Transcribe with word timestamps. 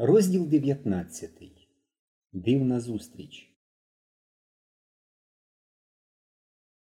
Розділ 0.00 0.46
19. 0.46 1.30
Дивна 2.32 2.80
зустріч. 2.80 3.56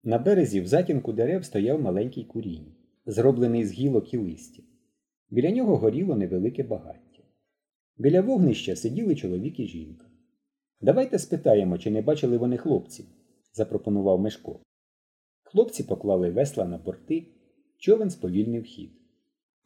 На 0.03 0.17
березі 0.17 0.61
в 0.61 0.67
затінку 0.67 1.13
дерев 1.13 1.45
стояв 1.45 1.81
маленький 1.81 2.23
курінь, 2.23 2.75
зроблений 3.05 3.65
з 3.65 3.71
гілок 3.71 4.13
і 4.13 4.17
листя. 4.17 4.63
Біля 5.29 5.51
нього 5.51 5.77
горіло 5.77 6.15
невелике 6.15 6.63
багаття. 6.63 7.23
Біля 7.97 8.21
вогнища 8.21 8.75
сиділи 8.75 9.15
чоловік 9.15 9.59
і 9.59 9.67
жінка. 9.67 10.05
Давайте 10.81 11.19
спитаємо, 11.19 11.77
чи 11.77 11.91
не 11.91 12.01
бачили 12.01 12.37
вони 12.37 12.57
хлопців, 12.57 13.05
запропонував 13.53 14.19
Мешко. 14.19 14.59
Хлопці 15.43 15.83
поклали 15.83 16.31
весла 16.31 16.65
на 16.65 16.77
борти, 16.77 17.27
човен 17.77 18.09
сповільнив 18.09 18.63
хід. 18.63 18.91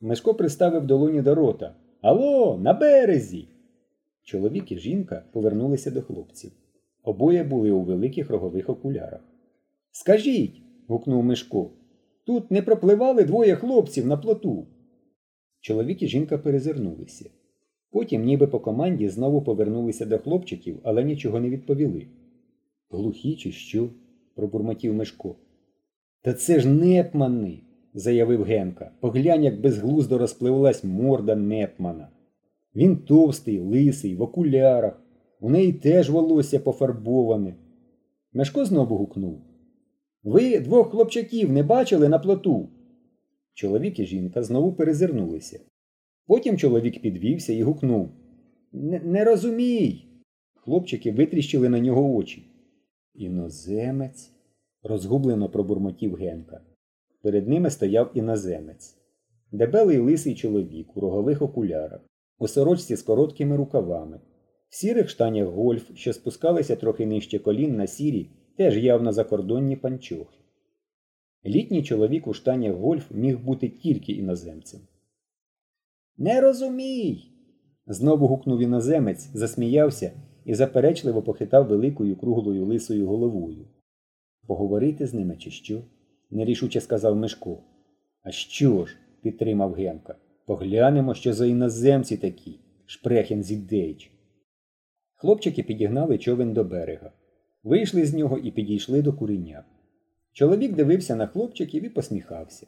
Мешко 0.01 0.35
приставив 0.35 0.85
долоні 0.85 1.21
до 1.21 1.35
рота. 1.35 1.82
Алло, 2.03 2.57
на 2.57 2.73
березі. 2.73 3.47
Чоловік 4.23 4.71
і 4.71 4.77
жінка 4.77 5.25
повернулися 5.31 5.91
до 5.91 6.01
хлопців. 6.01 6.51
Обоє 7.03 7.43
були 7.43 7.71
у 7.71 7.81
великих 7.81 8.29
рогових 8.29 8.69
окулярах. 8.69 9.21
Скажіть, 9.91 10.61
гукнув 10.87 11.23
Мишко, 11.23 11.71
тут 12.23 12.51
не 12.51 12.61
пропливали 12.61 13.23
двоє 13.23 13.55
хлопців 13.55 14.07
на 14.07 14.17
плоту. 14.17 14.67
Чоловік 15.59 16.01
і 16.01 16.07
жінка 16.07 16.37
перезирнулися. 16.37 17.29
Потім, 17.91 18.23
ніби 18.23 18.47
по 18.47 18.59
команді, 18.59 19.09
знову 19.09 19.41
повернулися 19.41 20.05
до 20.05 20.19
хлопчиків, 20.19 20.79
але 20.83 21.03
нічого 21.03 21.39
не 21.39 21.49
відповіли. 21.49 22.07
Глухі, 22.89 23.35
чи 23.35 23.51
що? 23.51 23.89
пробурмотів 24.35 24.93
Мишко. 24.93 25.35
Та 26.21 26.33
це 26.33 26.59
ж 26.59 26.69
непмани 26.69 27.59
заявив 27.93 28.43
Генка. 28.43 28.91
Поглянь, 28.99 29.43
як 29.43 29.61
безглуздо 29.61 30.17
розпливлась 30.17 30.83
морда 30.83 31.35
Непмана. 31.35 32.07
Він 32.75 32.97
товстий, 32.97 33.59
лисий, 33.59 34.15
в 34.15 34.21
окулярах. 34.21 35.01
У 35.39 35.49
неї 35.49 35.73
теж 35.73 36.09
волосся 36.09 36.59
пофарбоване. 36.59 37.55
Мешко 38.33 38.65
знову 38.65 38.97
гукнув. 38.97 39.41
Ви 40.23 40.59
двох 40.59 40.91
хлопчаків 40.91 41.51
не 41.51 41.63
бачили 41.63 42.09
на 42.09 42.19
плоту. 42.19 42.69
Чоловік 43.53 43.99
і 43.99 44.05
жінка 44.05 44.43
знову 44.43 44.73
перезирнулися. 44.73 45.59
Потім 46.27 46.57
чоловік 46.57 47.01
підвівся 47.01 47.53
і 47.53 47.63
гукнув 47.63 48.09
Не, 48.71 49.23
розумій. 49.23 50.05
Хлопчики 50.55 51.11
витріщили 51.11 51.69
на 51.69 51.79
нього 51.79 52.15
очі. 52.15 52.47
Іноземець, 53.13 54.31
розгублено 54.83 55.49
пробурмотів 55.49 56.15
Генка. 56.15 56.61
Перед 57.23 57.47
ними 57.47 57.69
стояв 57.69 58.11
іноземець. 58.13 58.97
Дебелий 59.51 59.97
лисий 59.97 60.35
чоловік 60.35 60.97
у 60.97 60.99
рогових 60.99 61.41
окулярах, 61.41 62.01
у 62.39 62.47
сорочці 62.47 62.95
з 62.95 63.01
короткими 63.01 63.55
рукавами, 63.55 64.19
в 64.69 64.75
сірих 64.75 65.09
штанях 65.09 65.47
гольф, 65.47 65.91
що 65.95 66.13
спускалися 66.13 66.75
трохи 66.75 67.05
нижче 67.05 67.39
колін 67.39 67.75
на 67.75 67.87
сірі, 67.87 68.29
теж 68.57 68.77
явно 68.77 69.13
закордонні 69.13 69.75
панчохи. 69.75 70.37
Літній 71.45 71.83
чоловік 71.83 72.27
у 72.27 72.33
штанях 72.33 72.75
гольф 72.75 73.11
міг 73.11 73.39
бути 73.39 73.69
тільки 73.69 74.11
іноземцем. 74.11 74.79
Не 76.17 76.41
розумій. 76.41 77.29
знову 77.87 78.27
гукнув 78.27 78.59
іноземець, 78.59 79.29
засміявся 79.33 80.11
і 80.45 80.53
заперечливо 80.53 81.21
похитав 81.21 81.67
великою 81.67 82.15
круглою 82.15 82.65
лисою 82.65 83.07
головою. 83.07 83.67
Поговорити 84.47 85.07
з 85.07 85.13
ними, 85.13 85.37
чи 85.37 85.51
що? 85.51 85.81
Нерішуче 86.35 86.81
сказав 86.81 87.15
Мишко. 87.15 87.63
А 88.23 88.31
що 88.31 88.85
ж? 88.85 88.97
підтримав 89.21 89.73
Генка. 89.73 90.15
Поглянемо, 90.45 91.13
що 91.13 91.33
за 91.33 91.45
іноземці 91.45 92.17
такі. 92.17 92.59
Шпрехен 92.85 93.43
зідейч. 93.43 94.11
Хлопчики 95.15 95.63
підігнали 95.63 96.17
човен 96.17 96.53
до 96.53 96.63
берега. 96.63 97.11
Вийшли 97.63 98.05
з 98.05 98.13
нього 98.13 98.37
і 98.37 98.51
підійшли 98.51 99.01
до 99.01 99.13
куреня. 99.13 99.63
Чоловік 100.33 100.75
дивився 100.75 101.15
на 101.15 101.27
хлопчиків 101.27 101.85
і 101.85 101.89
посміхався. 101.89 102.67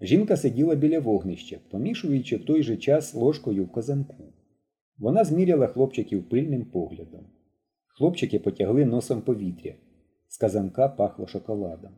Жінка 0.00 0.36
сиділа 0.36 0.74
біля 0.74 1.00
вогнища, 1.00 1.58
помішуючи 1.70 2.36
в 2.36 2.44
той 2.44 2.62
же 2.62 2.76
час 2.76 3.14
ложкою 3.14 3.64
в 3.64 3.72
казанку. 3.72 4.32
Вона 4.98 5.24
зміряла 5.24 5.66
хлопчиків 5.66 6.28
пильним 6.28 6.64
поглядом. 6.64 7.26
Хлопчики 7.86 8.38
потягли 8.38 8.84
носом 8.84 9.22
повітря. 9.22 9.74
З 10.28 10.36
казанка 10.38 10.88
пахло 10.88 11.26
шоколадом. 11.26 11.90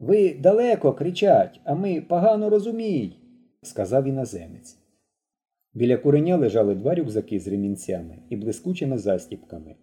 Ви 0.00 0.34
далеко 0.34 0.92
кричать, 0.92 1.60
а 1.64 1.74
ми 1.74 2.00
погано 2.00 2.50
розумій, 2.50 3.16
сказав 3.62 4.06
іноземець. 4.06 4.78
Біля 5.74 5.96
куреня 5.96 6.36
лежали 6.36 6.74
два 6.74 6.94
рюкзаки 6.94 7.40
з 7.40 7.48
ремінцями 7.48 8.18
і 8.28 8.36
блискучими 8.36 8.98
застіпками, 8.98 9.74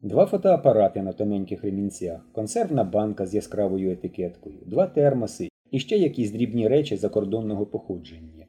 два 0.00 0.26
фотоапарати 0.26 1.02
на 1.02 1.12
тоненьких 1.12 1.64
ремінцях, 1.64 2.32
консервна 2.32 2.84
банка 2.84 3.26
з 3.26 3.34
яскравою 3.34 3.92
етикеткою, 3.92 4.58
два 4.66 4.86
термоси 4.86 5.48
і 5.70 5.78
ще 5.78 5.96
якісь 5.96 6.30
дрібні 6.30 6.68
речі 6.68 6.96
закордонного 6.96 7.66
походження. 7.66 8.46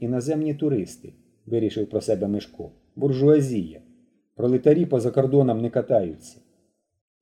Іноземні 0.00 0.54
туристи, 0.54 1.12
вирішив 1.46 1.90
про 1.90 2.00
себе 2.00 2.28
Мишко, 2.28 2.70
буржуазія. 2.96 3.80
Пролетарі 4.34 4.86
поза 4.86 5.10
кордоном 5.10 5.60
не 5.60 5.70
катаються. 5.70 6.38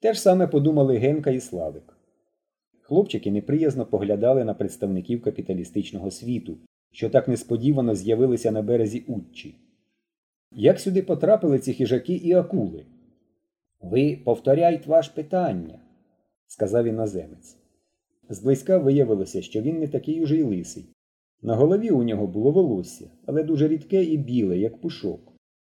Те 0.01 0.13
ж 0.13 0.21
саме 0.21 0.47
подумали 0.47 0.97
Генка 0.97 1.31
і 1.31 1.41
Славик. 1.41 1.95
Хлопчики 2.87 3.31
неприязно 3.31 3.87
поглядали 3.87 4.45
на 4.45 4.55
представників 4.55 5.23
капіталістичного 5.23 6.11
світу, 6.11 6.59
що 6.93 7.11
так 7.11 7.29
несподівано 7.29 7.95
з'явилися 7.95 8.51
на 8.51 8.63
березі 8.63 9.05
Утчі. 9.07 9.55
Як 10.53 10.81
сюди 10.81 11.03
потрапили 11.03 11.59
ці 11.59 11.73
хижаки 11.73 12.15
і 12.15 12.33
акули? 12.33 12.87
Ви 13.81 14.19
повторяйте 14.25 14.91
ваш 14.91 15.09
питання, 15.09 15.79
сказав 16.47 16.87
іноземець. 16.87 17.57
Зблизька 18.29 18.79
виявилося, 18.79 19.43
що 19.43 19.61
він 19.61 19.79
не 19.79 19.89
такий 19.89 20.23
уже 20.23 20.37
й 20.37 20.43
лисий. 20.43 20.85
На 21.43 21.55
голові 21.55 21.91
у 21.91 22.03
нього 22.03 22.27
було 22.27 22.51
волосся, 22.51 23.11
але 23.27 23.43
дуже 23.43 23.69
рідке 23.69 24.05
і 24.05 24.17
біле, 24.17 24.59
як 24.59 24.81
пушок. 24.81 25.33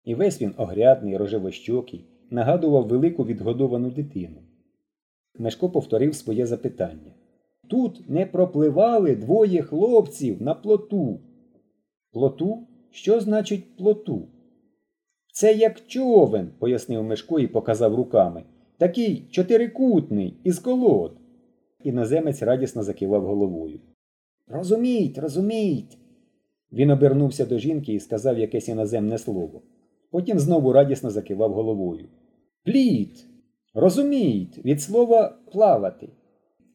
І 0.04 0.16
весь 0.16 0.42
він 0.42 0.54
огрядний, 0.58 1.18
рожевощокий, 1.18 2.06
нагадував 2.30 2.88
велику 2.88 3.26
відгодовану 3.26 3.92
дитину. 3.92 4.42
Мешко 5.38 5.70
повторив 5.70 6.16
своє 6.16 6.46
запитання. 6.46 7.14
Тут 7.68 8.10
не 8.10 8.26
пропливали 8.26 9.16
двоє 9.16 9.62
хлопців 9.62 10.42
на 10.42 10.54
плоту. 10.54 11.20
Плоту? 12.12 12.68
Що 12.92 13.20
значить 13.20 13.78
плоту? 13.78 14.28
Це 15.34 15.54
як 15.54 15.88
човен, 15.88 16.52
пояснив 16.60 17.04
Мешко 17.04 17.40
і 17.40 17.48
показав 17.48 17.96
руками. 17.96 18.44
Такий 18.78 19.28
чотирикутний, 19.32 20.38
із 20.44 20.60
колод. 20.60 21.18
Іноземець 21.84 22.42
радісно 22.42 22.84
закивав 22.84 23.26
головою. 23.26 23.80
Розуміть, 24.48 25.18
розуміть. 25.18 25.98
Він 26.72 26.92
обернувся 26.92 27.46
до 27.46 27.58
жінки 27.58 27.94
і 27.94 28.00
сказав 28.00 28.40
якесь 28.40 28.70
іноземне 28.70 29.18
слово. 29.18 29.62
Потім 30.12 30.40
знову 30.40 30.74
радісно 30.74 31.10
закивав 31.10 31.54
головою. 31.54 32.06
Пліт! 32.64 33.26
Розуміють, 33.76 34.66
від 34.66 34.82
слова 34.82 35.38
плавати. 35.52 36.10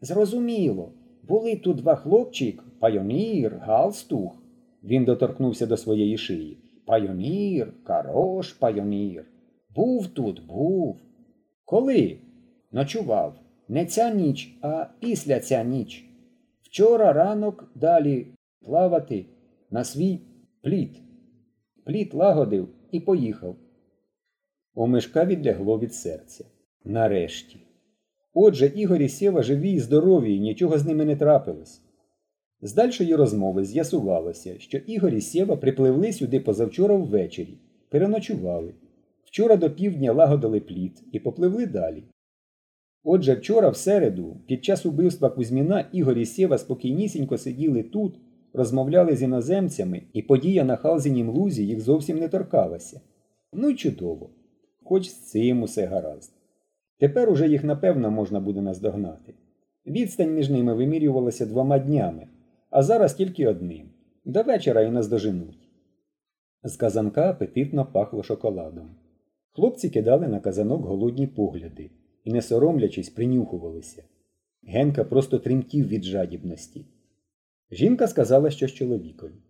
Зрозуміло, 0.01 0.93
були 1.23 1.57
тут 1.57 1.77
два 1.77 1.97
хлопчик, 1.97 2.63
пайонір, 2.79 3.57
галстух. 3.57 4.43
Він 4.85 5.05
доторкнувся 5.05 5.67
до 5.67 5.77
своєї 5.77 6.19
шиї. 6.19 6.59
Пайонір, 6.87 7.73
карош 7.85 8.53
пайонір. 8.53 9.27
Був 9.75 10.07
тут, 10.07 10.47
був. 10.47 11.01
Коли? 11.65 12.19
Ночував. 12.73 13.41
Не 13.69 13.87
ця 13.87 14.15
ніч, 14.15 14.59
а 14.63 14.87
після 14.99 15.41
ця 15.41 15.65
ніч. 15.65 16.05
Вчора 16.63 17.13
ранок 17.13 17.71
далі 17.75 18.27
плавати 18.61 19.27
на 19.71 19.85
свій 19.85 20.21
пліт. 20.63 21.03
Пліт 21.85 22.15
лагодив 22.15 22.69
і 22.91 23.01
поїхав. 23.01 23.57
У 24.75 24.87
мешка 24.87 25.25
відлягло 25.25 25.79
від 25.79 25.95
серця. 25.95 26.45
Нарешті. 26.85 27.61
Отже, 28.35 28.73
Ігор 28.77 29.03
і 29.03 29.09
Сєва 29.09 29.43
живі 29.43 29.73
і 29.73 29.79
здорові, 29.79 30.37
і 30.37 30.41
нічого 30.41 30.79
з 30.79 30.85
ними 30.85 31.05
не 31.05 31.17
трапилось. 31.17 31.83
З 32.63 32.75
дальшої 32.75 33.15
розмови 33.15 33.65
з'ясувалося, 33.65 34.59
що 34.59 34.79
Ігор 34.79 35.15
і 35.15 35.21
Сєва 35.21 35.57
припливли 35.57 36.13
сюди 36.13 36.41
позавчора 36.41 36.97
ввечері, 36.97 37.59
переночували. 37.89 38.75
Вчора 39.25 39.57
до 39.57 39.71
півдня 39.71 40.13
лагодили 40.13 40.61
плід 40.61 41.03
і 41.13 41.21
попливли 41.21 41.67
далі. 41.67 42.05
Отже, 43.05 43.35
вчора, 43.35 43.69
в 43.69 43.77
середу, 43.77 44.37
під 44.47 44.65
час 44.65 44.87
убивства 44.87 45.31
Кузьміна 45.31 45.89
Ігор 45.93 46.19
і 46.19 46.27
Сєва 46.27 46.59
спокійнісінько 46.59 47.39
сиділи 47.39 47.83
тут, 47.83 48.21
розмовляли 48.53 49.17
з 49.17 49.23
іноземцями, 49.23 50.03
і 50.13 50.23
подія 50.23 50.65
на 50.65 50.77
Халзінім 50.77 51.29
лузі 51.29 51.67
їх 51.67 51.81
зовсім 51.81 52.19
не 52.19 52.29
торкалася. 52.29 53.01
Ну 53.53 53.71
й 53.71 53.75
чудово, 53.75 54.31
хоч 54.83 55.09
з 55.09 55.15
цим 55.15 55.63
усе 55.63 55.87
гаразд. 55.87 56.40
Тепер 57.01 57.31
уже 57.31 57.49
їх 57.49 57.65
напевно 57.65 58.11
можна 58.11 58.41
буде 58.41 58.61
наздогнати. 58.61 59.35
Відстань 59.87 60.35
між 60.35 60.51
ними 60.51 60.75
вимірювалася 60.75 61.47
двома 61.47 61.79
днями, 61.79 62.27
а 62.71 62.83
зараз 62.83 63.15
тільки 63.15 63.47
одним. 63.47 63.91
До 64.25 64.43
вечора 64.43 64.83
і 64.83 64.91
наздоженуть. 64.91 65.69
З 66.63 66.77
казанка 66.77 67.31
апетитно 67.31 67.87
пахло 67.87 68.23
шоколадом. 68.23 68.91
Хлопці 69.53 69.91
кидали 69.91 70.29
на 70.29 70.41
казанок 70.41 70.85
голодні 70.85 71.27
погляди 71.27 71.91
і, 72.25 72.33
не 72.33 72.43
соромлячись, 72.43 73.11
принюхувалися. 73.11 74.05
Генка 74.63 75.05
просто 75.05 75.39
тремтів 75.39 75.89
від 75.89 76.05
жадібності. 76.05 76.87
Жінка 77.71 78.07
сказала 78.07 78.51
щось 78.51 78.73
чоловікові. 78.73 79.43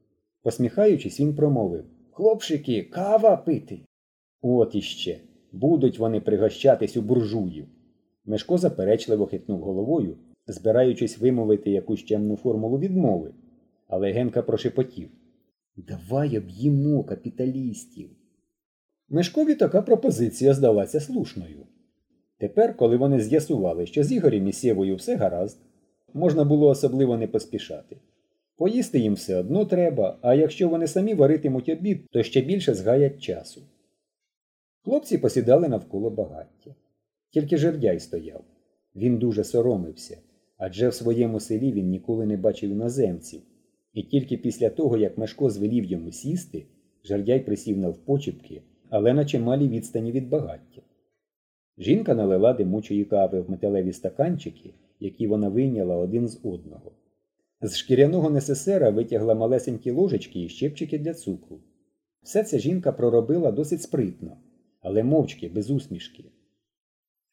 Посміхаючись, 0.43 1.20
він 1.20 1.35
промовив 1.35 1.85
Хлопчики, 2.11 2.82
кава 2.82 3.37
пити. 3.37 3.81
От 4.43 4.75
іще. 4.75 5.20
Будуть 5.52 5.99
вони 5.99 6.20
пригощатись 6.20 6.97
у 6.97 7.02
буржуїв. 7.02 7.67
Мешко 8.25 8.58
заперечливо 8.58 9.26
хитнув 9.26 9.61
головою, 9.61 10.17
збираючись 10.47 11.19
вимовити 11.19 11.70
якусь 11.70 12.05
чемну 12.05 12.37
формулу 12.37 12.79
відмови. 12.79 13.31
Але 13.88 14.12
Генка 14.12 14.43
прошепотів 14.43 15.08
Давай 15.76 16.38
об'їмо 16.38 17.05
капіталістів. 17.05 18.11
Мешкові 19.08 19.55
така 19.55 19.82
пропозиція 19.82 20.55
здалася 20.55 21.00
слушною. 21.00 21.67
Тепер, 22.38 22.76
коли 22.76 22.97
вони 22.97 23.20
з'ясували, 23.20 23.87
що 23.87 24.05
з 24.05 24.12
Ігорем 24.12 24.49
і 24.49 24.52
Сєвою 24.52 24.97
все 24.97 25.17
гаразд, 25.17 25.58
можна 26.14 26.44
було 26.44 26.69
особливо 26.69 27.17
не 27.17 27.26
поспішати. 27.26 27.97
Поїсти 28.56 28.99
їм 28.99 29.14
все 29.14 29.37
одно 29.37 29.64
треба, 29.64 30.19
а 30.23 30.35
якщо 30.35 30.69
вони 30.69 30.87
самі 30.87 31.14
варитимуть 31.14 31.69
обід, 31.69 32.06
то 32.11 32.23
ще 32.23 32.41
більше 32.41 32.75
згаять 32.75 33.23
часу. 33.23 33.62
Хлопці 34.85 35.19
посідали 35.19 35.69
навколо 35.69 36.11
багаття. 36.11 36.75
Тільки 37.31 37.56
жердяй 37.56 38.00
стояв. 38.00 38.44
Він 38.97 39.19
дуже 39.19 39.44
соромився, 39.44 40.19
адже 40.56 40.88
в 40.88 40.94
своєму 40.94 41.41
селі 41.41 41.73
він 41.73 41.88
ніколи 41.88 42.27
не 42.27 42.37
бачив 42.37 42.71
іноземців. 42.71 43.43
І 43.94 44.03
тільки 44.03 44.37
після 44.37 44.71
того, 44.71 44.97
як 44.97 45.19
Мешко 45.19 45.50
звелів 45.50 45.85
йому 45.85 46.12
сісти, 46.12 46.67
жердяй 47.05 47.41
присів 47.41 47.79
навпочіпки, 47.79 48.62
але 48.91 49.12
на 49.12 49.25
чималій 49.25 49.69
відстані 49.69 50.12
від 50.12 50.29
багаття. 50.29 50.83
Жінка 51.79 52.15
налила 52.15 52.53
димучої 52.53 53.05
кави 53.05 53.41
в 53.41 53.50
металеві 53.50 53.93
стаканчики, 53.93 54.75
які 55.00 55.26
вона 55.26 55.49
вийняла 55.49 55.97
один 55.97 56.29
з 56.29 56.41
одного. 56.43 56.93
З 57.62 57.76
шкіряного 57.76 58.31
несесера 58.31 58.91
витягла 58.91 59.35
малесенькі 59.35 59.91
ложечки 59.91 60.43
і 60.43 60.49
щепчики 60.49 60.99
для 60.99 61.15
цукру. 61.15 61.61
Все 62.23 62.44
це 62.44 62.59
жінка 62.59 62.93
проробила 62.93 63.53
досить 63.53 63.83
спритно, 63.83 64.37
але 64.81 65.03
мовчки, 65.03 65.49
без 65.49 65.71
усмішки. 65.71 66.25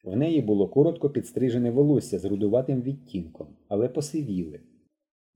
В 0.04 0.16
неї 0.16 0.42
було 0.42 0.68
коротко 0.68 1.10
підстрижене 1.10 1.70
волосся 1.70 2.18
з 2.18 2.24
рудуватим 2.24 2.82
відтінком, 2.82 3.48
але 3.68 3.88
посивіле. 3.88 4.60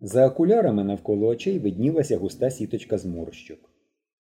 За 0.00 0.28
окулярами 0.28 0.84
навколо 0.84 1.26
очей 1.26 1.58
виднілася 1.58 2.18
густа 2.18 2.50
сіточка 2.50 2.98
зморщок. 2.98 3.70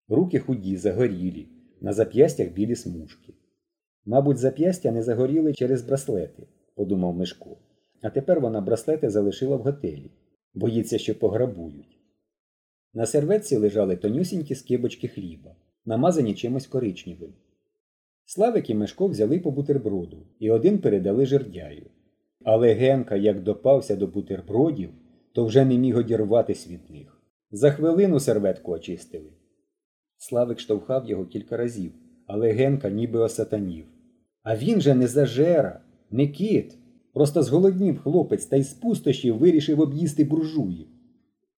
Руки 0.08 0.38
худі, 0.38 0.76
загорілі, 0.76 1.48
на 1.80 1.92
зап'ястях 1.92 2.48
білі 2.48 2.76
смужки. 2.76 3.34
Мабуть, 4.04 4.38
зап'ястя 4.38 4.92
не 4.92 5.02
загоріли 5.02 5.54
через 5.54 5.82
браслети, 5.82 6.46
подумав 6.74 7.14
Мишко. 7.14 7.56
А 8.02 8.10
тепер 8.10 8.40
вона 8.40 8.60
браслети 8.60 9.10
залишила 9.10 9.56
в 9.56 9.62
готелі. 9.62 10.10
Боїться, 10.54 10.98
що 10.98 11.18
пограбують. 11.18 11.98
На 12.94 13.06
серветці 13.06 13.56
лежали 13.56 13.96
тонюсінькі 13.96 14.54
скибочки 14.54 15.08
хліба, 15.08 15.56
намазані 15.84 16.34
чимось 16.34 16.66
коричневим. 16.66 17.34
Славик 18.24 18.70
і 18.70 18.74
Мишко 18.74 19.06
взяли 19.06 19.38
по 19.38 19.50
бутерброду 19.50 20.26
і 20.38 20.50
один 20.50 20.78
передали 20.78 21.26
жердяю. 21.26 21.86
Але 22.44 22.72
Генка, 22.72 23.16
як 23.16 23.42
допався 23.42 23.96
до 23.96 24.06
бутербродів, 24.06 24.90
то 25.32 25.44
вже 25.44 25.64
не 25.64 25.78
міг 25.78 25.98
одірватись 25.98 26.68
від 26.68 26.90
них. 26.90 27.22
За 27.50 27.70
хвилину 27.70 28.20
серветку 28.20 28.72
очистили. 28.72 29.32
Славик 30.16 30.60
штовхав 30.60 31.08
його 31.10 31.26
кілька 31.26 31.56
разів, 31.56 31.92
але 32.26 32.52
Генка 32.52 32.90
ніби 32.90 33.18
осатанів. 33.18 33.84
А 34.42 34.56
він 34.56 34.80
же 34.80 34.94
не 34.94 35.06
зажера, 35.06 35.80
не 36.10 36.28
кит. 36.28 36.78
Просто 37.12 37.42
зголоднів 37.42 37.98
хлопець 37.98 38.46
та 38.46 38.56
й 38.56 38.62
з 38.62 38.72
пустощів 38.72 39.38
вирішив 39.38 39.80
об'їсти 39.80 40.24
буржуїв. 40.24 40.86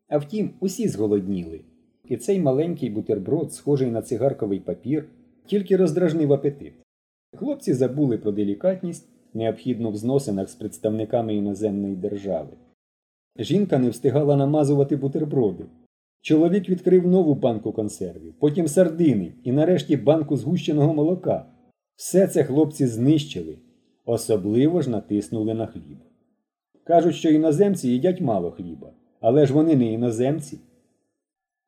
А 0.08 0.18
втім, 0.18 0.50
усі 0.60 0.88
зголодніли, 0.88 1.60
і 2.08 2.16
цей 2.16 2.40
маленький 2.40 2.90
бутерброд, 2.90 3.52
схожий 3.52 3.90
на 3.90 4.02
цигарковий 4.02 4.60
папір, 4.60 5.08
тільки 5.46 5.76
роздражнив 5.76 6.32
апетит. 6.32 6.72
Хлопці 7.36 7.74
забули 7.74 8.18
про 8.18 8.32
делікатність, 8.32 9.08
необхідну 9.34 9.90
в 9.90 9.96
зносинах 9.96 10.48
з 10.48 10.54
представниками 10.54 11.34
іноземної 11.34 11.96
держави. 11.96 12.50
Жінка 13.38 13.78
не 13.78 13.90
встигала 13.90 14.36
намазувати 14.36 14.96
бутерброди. 14.96 15.64
Чоловік 16.22 16.68
відкрив 16.68 17.06
нову 17.06 17.34
банку 17.34 17.72
консервів, 17.72 18.34
потім 18.38 18.68
сардини 18.68 19.32
і 19.42 19.52
нарешті 19.52 19.96
банку 19.96 20.36
згущеного 20.36 20.94
молока. 20.94 21.46
Все 21.96 22.26
це 22.26 22.44
хлопці 22.44 22.86
знищили, 22.86 23.58
особливо 24.04 24.82
ж 24.82 24.90
натиснули 24.90 25.54
на 25.54 25.66
хліб. 25.66 25.98
Кажуть, 26.84 27.14
що 27.14 27.30
іноземці 27.30 27.88
їдять 27.88 28.20
мало 28.20 28.50
хліба, 28.50 28.92
але 29.20 29.46
ж 29.46 29.52
вони 29.52 29.76
не 29.76 29.92
іноземці. 29.92 30.58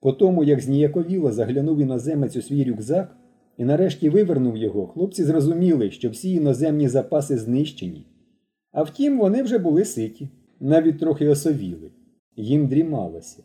По 0.00 0.12
тому, 0.12 0.44
як 0.44 0.60
зніяковіло 0.60 1.32
заглянув 1.32 1.80
іноземець 1.80 2.36
у 2.36 2.42
свій 2.42 2.64
рюкзак 2.64 3.16
і 3.56 3.64
нарешті 3.64 4.08
вивернув 4.08 4.56
його, 4.56 4.86
хлопці 4.86 5.24
зрозуміли, 5.24 5.90
що 5.90 6.10
всі 6.10 6.32
іноземні 6.32 6.88
запаси 6.88 7.38
знищені. 7.38 8.06
А 8.72 8.82
втім, 8.82 9.18
вони 9.18 9.42
вже 9.42 9.58
були 9.58 9.84
ситі, 9.84 10.28
навіть 10.60 10.98
трохи 10.98 11.28
осовіли, 11.28 11.90
їм 12.36 12.66
дрімалося. 12.66 13.42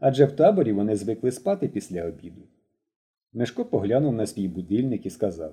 Адже 0.00 0.24
в 0.24 0.32
таборі 0.32 0.72
вони 0.72 0.96
звикли 0.96 1.30
спати 1.30 1.68
після 1.68 2.04
обіду. 2.04 2.42
Мешко 3.32 3.64
поглянув 3.64 4.12
на 4.12 4.26
свій 4.26 4.48
будильник 4.48 5.06
і 5.06 5.10
сказав 5.10 5.52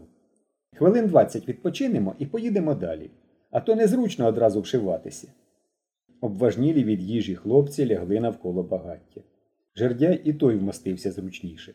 Хвилин 0.76 1.08
двадцять 1.08 1.48
відпочинемо 1.48 2.16
і 2.20 2.26
поїдемо 2.26 2.76
далі, 2.76 3.10
а 3.52 3.60
то 3.60 3.76
незручно 3.76 4.28
одразу 4.28 4.62
вшиватися. 4.62 5.28
Обважнілі 6.22 6.84
від 6.84 7.02
їжі 7.02 7.36
хлопці 7.36 7.88
лягли 7.88 8.20
навколо 8.20 8.64
багаття. 8.64 9.22
Жердяй 9.76 10.22
і 10.24 10.34
той 10.34 10.56
вмостився 10.56 11.12
зручніше. 11.12 11.74